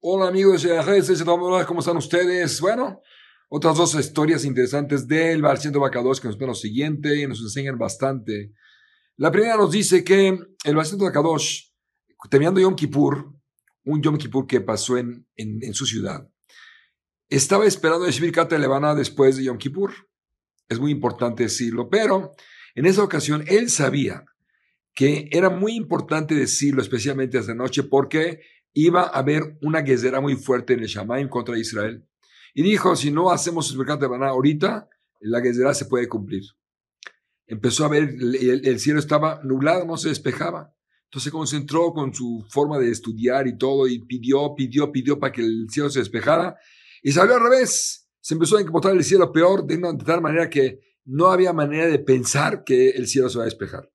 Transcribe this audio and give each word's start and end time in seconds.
Hola 0.00 0.28
amigos 0.28 0.62
de 0.62 1.64
¿cómo 1.66 1.80
están 1.80 1.96
ustedes? 1.96 2.60
Bueno, 2.60 3.02
otras 3.48 3.76
dos 3.76 3.94
historias 3.94 4.44
interesantes 4.44 5.06
del 5.06 5.42
Barciento 5.42 5.80
Bacados 5.80 6.20
que 6.20 6.28
nos 6.28 6.38
ven 6.38 6.48
lo 6.48 6.54
siguiente 6.54 7.20
y 7.20 7.26
nos 7.26 7.40
enseñan 7.40 7.78
bastante. 7.78 8.52
La 9.16 9.30
primera 9.30 9.56
nos 9.56 9.70
dice 9.70 10.02
que 10.02 10.38
el 10.64 10.74
Barciento 10.74 11.04
Bacadosh, 11.04 11.70
terminando 12.30 12.60
Yom 12.60 12.74
Kippur, 12.74 13.32
un 13.84 14.02
Yom 14.02 14.16
Kippur 14.16 14.46
que 14.46 14.60
pasó 14.60 14.96
en, 14.96 15.26
en, 15.36 15.74
su 15.74 15.86
ciudad, 15.86 16.28
estaba 17.28 17.66
esperando 17.66 18.06
recibir 18.06 18.32
Kata 18.32 18.58
Levana 18.58 18.94
después 18.94 19.36
de 19.36 19.44
Yom 19.44 19.58
Kippur. 19.58 19.92
Es 20.68 20.78
muy 20.78 20.90
importante 20.90 21.44
decirlo, 21.44 21.88
pero 21.88 22.34
en 22.74 22.86
esa 22.86 23.02
ocasión 23.02 23.44
él 23.46 23.70
sabía 23.70 24.24
que 24.94 25.28
era 25.32 25.50
muy 25.50 25.74
importante 25.74 26.34
decirlo, 26.34 26.80
especialmente 26.80 27.38
esta 27.38 27.54
noche, 27.54 27.82
porque 27.82 28.40
iba 28.72 29.02
a 29.02 29.18
haber 29.18 29.58
una 29.62 29.80
guerra 29.80 30.20
muy 30.20 30.36
fuerte 30.36 30.74
en 30.74 30.80
el 30.80 30.86
Shamaim 30.86 31.28
contra 31.28 31.58
Israel. 31.58 32.06
Y 32.54 32.62
dijo, 32.62 32.94
si 32.94 33.10
no 33.10 33.30
hacemos 33.30 33.70
el 33.70 33.78
mercado 33.78 34.00
de 34.00 34.06
Baná 34.06 34.28
ahorita, 34.28 34.88
la 35.20 35.40
guerra 35.40 35.74
se 35.74 35.86
puede 35.86 36.08
cumplir. 36.08 36.42
Empezó 37.46 37.84
a 37.84 37.88
ver, 37.88 38.14
el, 38.20 38.78
cielo 38.78 39.00
estaba 39.00 39.40
nublado, 39.42 39.84
no 39.84 39.96
se 39.96 40.08
despejaba. 40.08 40.72
Entonces 41.04 41.24
se 41.24 41.30
concentró 41.30 41.92
con 41.92 42.14
su 42.14 42.44
forma 42.48 42.78
de 42.78 42.90
estudiar 42.90 43.46
y 43.46 43.58
todo, 43.58 43.86
y 43.86 44.00
pidió, 44.00 44.54
pidió, 44.54 44.90
pidió 44.92 45.18
para 45.18 45.32
que 45.32 45.42
el 45.42 45.66
cielo 45.70 45.90
se 45.90 45.98
despejara. 45.98 46.56
Y 47.02 47.12
salió 47.12 47.34
al 47.34 47.42
revés. 47.42 48.08
Se 48.20 48.34
empezó 48.34 48.56
a 48.56 48.60
encontrar 48.60 48.94
el 48.94 49.04
cielo 49.04 49.30
peor 49.32 49.66
de, 49.66 49.76
de 49.76 50.04
tal 50.04 50.22
manera 50.22 50.48
que 50.48 50.80
no 51.04 51.26
había 51.26 51.52
manera 51.52 51.86
de 51.86 51.98
pensar 51.98 52.64
que 52.64 52.90
el 52.90 53.06
cielo 53.06 53.28
se 53.28 53.38
va 53.38 53.44
a 53.44 53.46
despejar. 53.46 53.93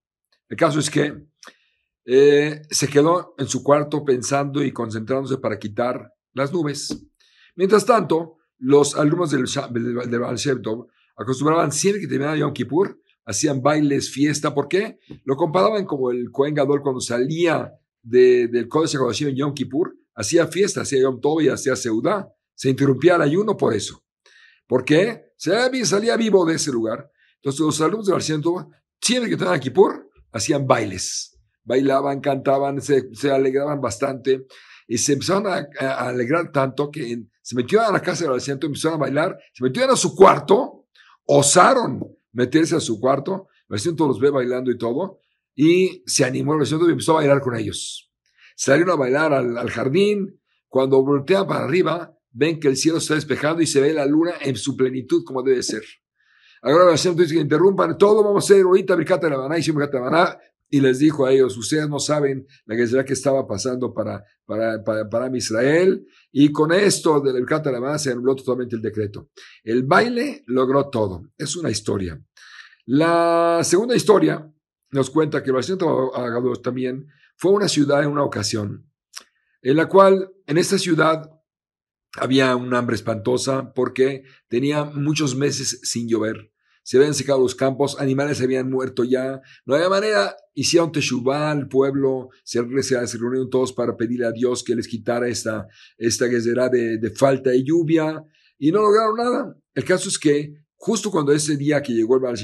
El 0.49 0.58
caso 0.58 0.80
es 0.80 0.89
que 0.89 1.13
eh, 2.05 2.63
se 2.70 2.88
quedó 2.88 3.35
en 3.38 3.48
su 3.48 3.63
cuarto 3.63 4.03
pensando 4.03 4.63
y 4.63 4.71
concentrándose 4.71 5.37
para 5.37 5.60
quitar 5.60 6.12
las 6.34 6.51
nubes. 6.51 7.05
Mientras 7.55 7.85
tanto, 7.85 8.37
los 8.57 8.96
alumnos 8.96 9.32
del, 9.32 9.46
del, 9.71 10.20
Baal 10.20 10.38
acostumbraban 11.15 11.71
siempre 11.71 12.01
que 12.01 12.07
terminaba 12.07 12.35
Yom 12.35 12.54
Kippur, 12.54 12.99
hacían 13.26 13.62
bailes, 13.62 14.10
fiesta. 14.10 14.55
¿Por 14.55 14.68
qué? 14.68 14.99
Lo 15.23 15.35
comparaban 15.35 15.85
como 15.85 16.10
el 16.10 16.32
Kohen 16.32 16.55
Gadol 16.55 16.82
cuando 16.82 16.99
salía 16.99 17.71
del 18.01 18.68
Códice 18.68 18.98
de 18.98 19.29
en 19.29 19.35
Yom 19.35 19.54
Kippur, 19.54 19.95
hacía 20.16 20.48
fiesta, 20.48 20.82
hacía 20.82 21.01
Yom 21.01 21.21
Tov 21.21 21.41
y 21.41 21.49
hacía 21.49 21.76
Seudá. 21.76 22.27
Se 22.55 22.70
interrumpía 22.70 23.16
el 23.16 23.21
ayuno 23.21 23.55
por 23.55 23.73
eso. 23.73 24.04
¿Por 24.66 24.84
qué? 24.84 25.34
Salía 25.38 26.18
vivo 26.18 26.45
de 26.45 26.55
ese 26.55 26.71
lugar. 26.71 27.12
Entonces 27.35 27.62
los 27.62 27.79
alumnos 27.82 28.07
del 28.07 28.13
Baal 28.13 28.68
siempre 28.99 29.29
que 29.29 29.35
terminaban 29.35 29.60
Kippur, 29.60 30.10
hacían 30.32 30.68
bailes 30.68 31.40
bailaban, 31.70 32.20
cantaban, 32.20 32.82
se, 32.82 33.32
alegraban 33.32 33.80
bastante 33.80 34.48
y 34.88 34.98
se 34.98 35.13
empezaron 35.13 35.46
a, 35.46 35.68
alegrar 35.99 36.52
tanto 36.52 36.90
que 36.90 37.26
se 37.44 37.55
metieron 37.55 37.85
a 37.85 37.91
la 37.91 38.02
casa 38.02 38.26
del 38.26 38.34
asiento, 38.34 38.66
empezaron 38.66 38.98
a 38.98 39.02
bailar, 39.02 39.38
se 39.54 39.63
metieron 39.63 39.91
a 39.91 39.96
su 39.96 40.16
cuarto, 40.16 40.88
osaron 41.26 42.02
meterse 42.32 42.76
a 42.76 42.80
su 42.80 43.00
cuarto, 43.00 43.50
el 43.70 43.76
asiento 43.76 44.07
los 44.07 44.20
ve 44.20 44.32
bailando 44.32 44.72
y 44.72 44.80
todo, 44.80 45.20
y 45.54 46.02
se 46.07 46.26
animó 46.26 46.55
el 46.55 46.63
asiento 46.63 46.88
y 46.88 46.91
empezó 46.94 47.12
a 47.12 47.18
bailar 47.18 47.40
con 47.40 47.55
ellos. 47.55 48.12
Salieron 48.55 48.94
a 48.94 48.96
bailar 48.96 49.34
al, 49.34 49.70
jardín, 49.70 50.41
cuando 50.68 51.04
voltean 51.04 51.46
para 51.46 51.66
arriba, 51.66 52.18
ven 52.32 52.60
que 52.60 52.68
el 52.68 52.77
cielo 52.77 52.98
está 52.98 53.13
despejando 53.13 53.62
y 53.62 53.68
se 53.68 53.80
ve 53.80 53.94
la 53.94 54.07
luna 54.07 54.34
en 54.41 54.55
su 54.55 54.76
plenitud 54.76 55.24
como 55.24 55.44
debe 55.44 55.62
ser. 55.62 55.84
Ahora 56.62 56.91
dice 56.91 57.15
que 57.15 57.40
interrumpan, 57.40 57.98
todo 57.98 58.24
vamos 58.24 58.43
a 58.43 58.54
hacer 58.54 58.63
ahorita, 58.63 58.96
Birkata 58.96 59.27
de 59.27 59.32
la 59.32 59.38
Baná, 59.38 59.57
y 59.57 59.71
Birkata 59.71 59.98
de 59.98 60.38
y 60.71 60.82
les 60.82 60.99
dijo 60.99 61.26
a 61.26 61.32
ellos, 61.32 61.57
ustedes 61.57 61.90
no 61.90 61.99
saben 61.99 62.46
la 62.66 62.76
guerra 62.76 63.04
que 63.04 63.13
estaba 63.13 63.48
pasando 63.48 63.93
para, 63.93 64.24
para, 64.46 64.84
para, 64.84 65.35
Israel, 65.35 66.06
y 66.31 66.51
con 66.51 66.72
esto 66.72 67.19
del 67.22 67.46
la 67.46 67.97
se 67.97 68.12
anuló 68.12 68.35
totalmente 68.35 68.75
el 68.75 68.81
decreto. 68.81 69.29
El 69.63 69.83
baile 69.83 70.44
logró 70.45 70.89
todo. 70.89 71.23
Es 71.38 71.56
una 71.56 71.72
historia. 71.72 72.22
La 72.85 73.62
segunda 73.63 73.95
historia 73.95 74.51
nos 74.91 75.09
cuenta 75.09 75.41
que 75.41 75.50
el 75.50 75.56
Barcelona 75.56 76.53
también 76.62 77.07
fue 77.35 77.51
una 77.51 77.67
ciudad 77.67 78.03
en 78.03 78.09
una 78.09 78.23
ocasión, 78.23 78.91
en 79.62 79.75
la 79.75 79.88
cual 79.88 80.31
en 80.45 80.57
esta 80.57 80.78
ciudad 80.78 81.31
había 82.16 82.56
un 82.56 82.73
hambre 82.73 82.95
espantosa 82.95 83.73
porque 83.73 84.23
tenía 84.47 84.83
muchos 84.85 85.35
meses 85.35 85.81
sin 85.83 86.07
llover 86.07 86.51
se 86.89 86.97
habían 86.97 87.13
secado 87.13 87.39
los 87.39 87.53
campos, 87.53 88.00
animales 88.00 88.41
habían 88.41 88.67
muerto 88.67 89.03
ya, 89.03 89.44
no 89.63 89.75
había 89.75 89.89
manera, 89.89 90.35
hicieron 90.55 90.91
teshuvah 90.91 91.51
al 91.51 91.67
pueblo, 91.67 92.29
se, 92.44 92.63
reunieron 92.63 93.47
todos 93.51 93.73
para 93.73 93.95
pedirle 93.95 94.25
a 94.25 94.31
Dios 94.31 94.63
que 94.63 94.73
les 94.73 94.88
quitara 94.88 95.27
esta, 95.27 95.67
esta 96.00 96.25
guerrera 96.25 96.67
de, 96.67 96.97
de 96.97 97.11
falta 97.11 97.51
de 97.51 97.63
lluvia, 97.63 98.23
y 98.57 98.72
no 98.72 98.81
lograron 98.81 99.17
nada. 99.17 99.55
El 99.75 99.83
caso 99.83 100.09
es 100.09 100.17
que 100.17 100.63
justo 100.77 101.11
cuando 101.11 101.31
ese 101.31 101.57
día 101.57 101.83
que 101.83 101.94
llegó 101.94 102.16
el 102.16 102.22
Baal 102.22 102.39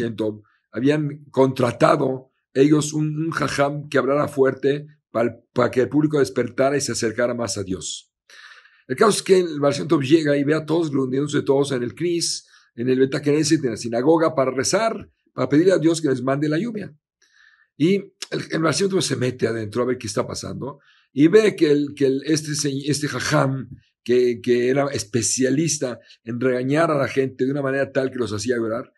habían 0.72 1.26
contratado 1.32 2.30
ellos 2.54 2.94
un, 2.94 3.26
un 3.26 3.32
jajam 3.32 3.90
que 3.90 3.98
hablara 3.98 4.28
fuerte 4.28 4.86
para, 5.10 5.42
para, 5.54 5.72
que 5.72 5.82
el 5.82 5.90
público 5.90 6.20
despertara 6.20 6.78
y 6.78 6.82
se 6.82 6.92
acercara 6.92 7.34
más 7.34 7.58
a 7.58 7.64
Dios. 7.64 8.14
El 8.88 8.96
caso 8.96 9.10
es 9.10 9.24
que 9.24 9.40
el 9.40 9.60
Baal 9.60 9.74
llega 10.04 10.38
y 10.38 10.44
ve 10.44 10.54
a 10.54 10.68
todos 10.68 10.94
reuniéndose 10.94 11.42
todos 11.42 11.72
en 11.72 11.82
el 11.82 11.96
Cris, 11.96 12.46
en 12.76 12.90
el 12.90 13.00
Betakeneset, 13.00 13.64
en 13.64 13.72
la 13.72 13.78
sinagoga, 13.78 14.36
para 14.36 14.52
rezar, 14.52 15.10
para 15.34 15.50
pedirle 15.50 15.74
a 15.74 15.78
Dios 15.78 16.02
que 16.02 16.10
les 16.10 16.22
mande 16.22 16.50
la 16.50 16.58
lluvia. 16.58 16.94
Y 17.78 17.96
el, 17.96 18.66
el 18.66 19.02
se 19.02 19.16
mete 19.16 19.48
adentro 19.48 19.84
a 19.84 19.86
ver 19.86 19.98
qué 19.98 20.08
está 20.08 20.26
pasando 20.26 20.80
y 21.12 21.28
ve 21.28 21.56
que, 21.56 21.72
el, 21.72 21.94
que 21.96 22.20
este, 22.26 22.52
este 22.90 23.08
jajam, 23.08 23.70
que, 24.04 24.42
que 24.42 24.70
era 24.70 24.86
especialista 24.88 26.00
en 26.24 26.40
regañar 26.40 26.92
a 26.92 26.98
la 26.98 27.08
gente 27.08 27.46
de 27.46 27.52
una 27.52 27.62
manera 27.62 27.92
tal 27.92 28.12
que 28.12 28.20
los 28.20 28.32
hacía 28.32 28.58
llorar, 28.58 28.92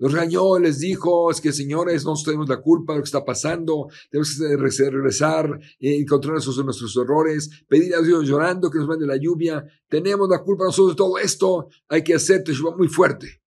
los 0.00 0.12
regañó, 0.12 0.58
les 0.58 0.78
dijo, 0.78 1.30
es 1.30 1.42
que 1.42 1.52
señores, 1.52 2.06
no 2.06 2.14
tenemos 2.24 2.48
la 2.48 2.62
culpa 2.62 2.94
de 2.94 2.98
lo 2.98 3.02
que 3.02 3.08
está 3.08 3.22
pasando, 3.22 3.86
tenemos 4.10 4.34
que 4.34 4.90
regresar, 4.90 5.60
encontrar 5.78 6.32
nuestros, 6.32 6.64
nuestros 6.64 6.96
errores, 6.96 7.50
pedir 7.68 7.94
a 7.94 8.00
Dios 8.00 8.26
llorando 8.26 8.70
que 8.70 8.78
nos 8.78 8.88
mande 8.88 9.06
la 9.06 9.18
lluvia, 9.18 9.62
tenemos 9.88 10.26
la 10.30 10.42
culpa 10.42 10.64
nosotros 10.64 10.94
de 10.94 10.96
todo 10.96 11.18
esto, 11.18 11.68
hay 11.86 12.02
que 12.02 12.14
hacer 12.14 12.42
teshuva 12.42 12.74
muy 12.74 12.88
fuerte. 12.88 13.42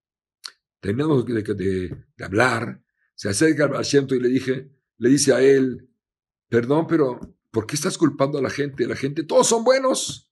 Terminamos 0.78 1.26
de, 1.26 1.96
hablar, 2.20 2.80
se 3.16 3.28
acerca 3.28 3.64
al 3.64 3.74
asiento 3.74 4.14
y 4.14 4.20
le 4.20 4.28
dije, 4.28 4.70
le 4.98 5.08
dice 5.08 5.32
a 5.32 5.42
él, 5.42 5.88
perdón, 6.48 6.86
pero 6.86 7.18
¿por 7.50 7.66
qué 7.66 7.74
estás 7.74 7.98
culpando 7.98 8.38
a 8.38 8.42
la 8.42 8.50
gente? 8.50 8.86
La 8.86 8.94
gente, 8.94 9.24
todos 9.24 9.48
son 9.48 9.64
buenos, 9.64 10.30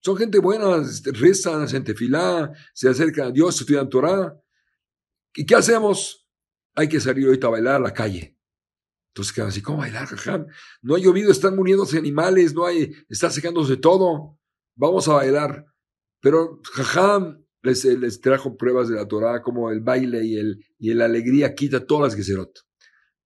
son 0.00 0.18
gente 0.18 0.38
buena, 0.38 0.82
rezan, 1.14 1.62
hacen 1.62 1.82
tefilá, 1.82 2.52
se 2.74 2.90
acercan 2.90 3.28
a 3.28 3.30
Dios, 3.30 3.58
estudian 3.58 3.88
Torah. 3.88 4.38
¿Y 5.34 5.46
qué 5.46 5.54
hacemos? 5.54 6.28
Hay 6.74 6.88
que 6.88 7.00
salir 7.00 7.26
ahorita 7.26 7.46
a 7.46 7.50
bailar 7.50 7.76
a 7.76 7.80
la 7.80 7.94
calle. 7.94 8.38
Entonces 9.12 9.32
quedan 9.34 9.48
así, 9.48 9.60
¿cómo 9.60 9.78
bailar, 9.78 10.06
jajam? 10.06 10.46
No 10.80 10.94
ha 10.94 10.98
llovido, 10.98 11.30
están 11.30 11.54
muriéndose 11.54 11.98
animales, 11.98 12.54
no 12.54 12.64
hay, 12.64 12.94
está 13.08 13.30
secándose 13.30 13.76
todo. 13.76 14.38
Vamos 14.74 15.06
a 15.08 15.14
bailar. 15.14 15.66
Pero 16.20 16.60
jajam 16.72 17.44
les, 17.62 17.84
les 17.84 18.20
trajo 18.20 18.56
pruebas 18.56 18.88
de 18.88 18.96
la 18.96 19.06
Torah, 19.06 19.42
como 19.42 19.70
el 19.70 19.80
baile 19.80 20.24
y 20.24 20.38
el, 20.38 20.64
y 20.78 20.94
la 20.94 21.04
alegría 21.04 21.54
quita 21.54 21.86
todas 21.86 22.12
las 22.12 22.16
geserot. 22.16 22.60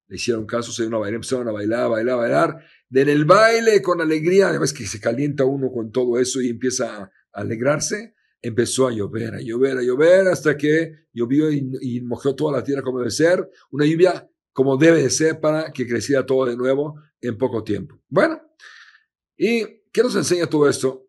Le 0.09 0.17
hicieron 0.17 0.47
caso, 0.47 0.73
se 0.73 0.83
dieron 0.83 0.97
a 0.97 1.01
bailar, 1.01 1.17
empezaron 1.17 1.49
a 1.49 1.53
bailar, 1.53 1.81
a 1.81 1.89
bailar, 1.89 2.15
a 2.15 2.17
bailar. 2.17 2.65
En 2.91 3.09
el 3.09 3.25
baile, 3.25 3.81
con 3.81 4.01
alegría, 4.01 4.49
además 4.49 4.73
que 4.73 4.87
se 4.87 5.01
calienta 5.01 5.45
uno 5.45 5.71
con 5.71 5.93
todo 5.93 6.19
eso 6.19 6.41
y 6.41 6.49
empieza 6.49 6.97
a 6.97 7.11
alegrarse 7.33 8.16
empezó 8.47 8.87
a 8.87 8.93
llover, 8.93 9.35
a 9.35 9.41
llover, 9.41 9.79
a 9.79 9.83
llover, 9.83 10.29
hasta 10.29 10.57
que 10.57 11.07
llovió 11.13 11.51
y, 11.51 12.01
mojó 12.03 12.35
toda 12.35 12.59
la 12.59 12.65
tierra 12.65 12.83
como 12.83 12.99
debe 12.99 13.11
ser, 13.11 13.49
una 13.71 13.85
lluvia 13.85 14.29
como 14.53 14.77
debe 14.77 15.03
de 15.03 15.11
ser 15.11 15.41
para 15.41 15.73
que 15.73 15.87
creciera 15.87 16.25
todo 16.25 16.47
de 16.47 16.57
nuevo 16.57 17.01
en 17.21 17.37
poco 17.37 17.63
tiempo. 17.65 18.01
Bueno, 18.09 18.41
¿y 19.37 19.65
qué 19.93 20.03
nos 20.03 20.15
enseña 20.15 20.47
todo 20.47 20.69
esto? 20.69 21.07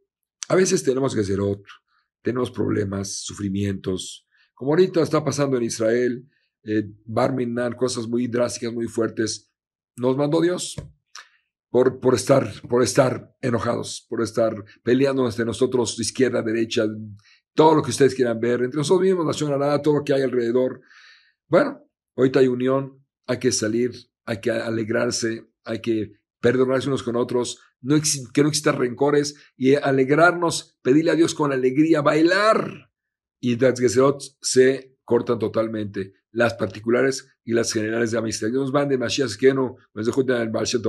A 0.49 0.55
veces 0.55 0.83
tenemos 0.83 1.13
que 1.13 1.21
hacer 1.21 1.39
otro, 1.39 1.73
tenemos 2.21 2.51
problemas, 2.51 3.21
sufrimientos, 3.23 4.27
como 4.53 4.71
ahorita 4.71 5.01
está 5.01 5.23
pasando 5.23 5.57
en 5.57 5.63
Israel, 5.63 6.27
eh, 6.63 6.89
Barminan, 7.05 7.73
cosas 7.73 8.07
muy 8.07 8.27
drásticas, 8.27 8.73
muy 8.73 8.87
fuertes, 8.87 9.51
nos 9.95 10.17
mandó 10.17 10.41
Dios 10.41 10.75
por, 11.69 11.99
por, 11.99 12.15
estar, 12.15 12.49
por 12.69 12.83
estar 12.83 13.35
enojados, 13.41 14.05
por 14.09 14.21
estar 14.21 14.53
peleando 14.83 15.25
entre 15.25 15.45
nosotros, 15.45 15.99
izquierda, 15.99 16.41
derecha, 16.41 16.85
todo 17.53 17.75
lo 17.75 17.81
que 17.81 17.91
ustedes 17.91 18.13
quieran 18.13 18.39
ver, 18.39 18.61
entre 18.61 18.77
nosotros 18.77 19.01
mismos, 19.01 19.25
Nación 19.25 19.51
todo 19.81 19.97
lo 19.97 20.03
que 20.03 20.13
hay 20.13 20.21
alrededor. 20.21 20.81
Bueno, 21.47 21.81
ahorita 22.15 22.39
hay 22.39 22.47
unión, 22.47 23.03
hay 23.25 23.39
que 23.39 23.51
salir, 23.51 23.91
hay 24.25 24.39
que 24.39 24.51
alegrarse, 24.51 25.47
hay 25.65 25.81
que 25.81 26.13
perdonarse 26.39 26.87
unos 26.87 27.03
con 27.03 27.15
otros, 27.15 27.59
no 27.81 27.95
que 28.33 28.41
no 28.41 28.49
existan 28.49 28.77
rencores 28.77 29.35
y 29.55 29.75
alegrarnos, 29.75 30.77
pedirle 30.81 31.11
a 31.11 31.15
Dios 31.15 31.33
con 31.33 31.51
alegría, 31.51 32.01
bailar. 32.01 32.91
Y 33.39 33.55
las 33.57 33.79
se 34.41 34.97
cortan 35.03 35.39
totalmente. 35.39 36.13
las 36.31 36.53
particulares 36.53 37.27
y 37.43 37.53
las 37.53 37.71
generales 37.71 38.11
de 38.11 38.17
amistad. 38.19 38.49
Dios 38.49 38.61
nos 38.61 38.73
mande 38.73 38.97
Mashiach 38.97 39.29
Skeno, 39.29 39.77
nos 39.93 40.05
dejó 40.05 40.21
en 40.21 40.31
el 40.31 40.49
Baal 40.49 40.65
Shem 40.65 40.81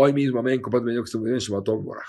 Hoy 0.00 0.12
mismo, 0.12 0.38
amén. 0.38 0.62
Compadre, 0.62 0.84
que 0.94 1.00
estén 1.00 1.24
bien. 1.24 1.40
Boraj. 1.82 2.06